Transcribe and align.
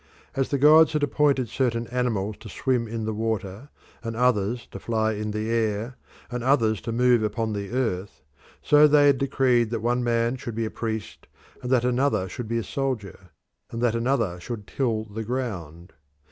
As 0.35 0.49
the 0.49 0.57
gods 0.57 0.93
had 0.93 1.03
appointed 1.03 1.47
certain 1.47 1.85
animals 1.89 2.35
to 2.39 2.49
swim 2.49 2.87
in 2.87 3.05
the 3.05 3.13
water, 3.13 3.69
and 4.01 4.15
others 4.15 4.65
to 4.71 4.79
fly 4.79 5.13
in 5.13 5.29
the 5.29 5.47
air, 5.51 5.95
and 6.31 6.43
others 6.43 6.81
to 6.81 6.91
move 6.91 7.21
upon 7.21 7.53
the 7.53 7.69
earth, 7.69 8.23
so 8.63 8.87
they 8.87 9.05
had 9.05 9.19
decreed 9.19 9.69
that 9.69 9.81
one 9.81 10.03
man 10.03 10.37
should 10.37 10.55
be 10.55 10.65
a 10.65 10.71
priest, 10.71 11.27
and 11.61 11.71
that 11.71 11.85
another 11.85 12.27
should 12.27 12.47
be 12.47 12.57
a 12.57 12.63
soldier, 12.63 13.29
and 13.69 13.79
that 13.83 13.93
another 13.93 14.39
should 14.39 14.65
till 14.65 15.03
the 15.03 15.23
ground. 15.23 15.93